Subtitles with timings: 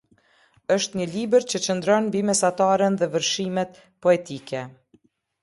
[0.75, 4.65] Është një libër që qëndron mbi mesataren dhe vërshimet poetike.